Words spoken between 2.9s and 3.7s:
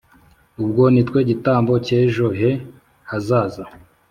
hazaza"